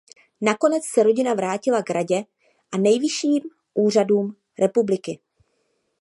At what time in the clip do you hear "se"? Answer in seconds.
0.85-1.03